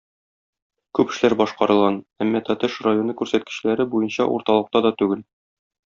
[0.99, 5.25] Күп эшләр башкарылган, әмма Тәтеш районы күрсәткечләре буенча урталыкта да түгел.